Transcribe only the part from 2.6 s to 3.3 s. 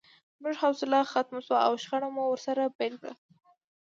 پیل کړه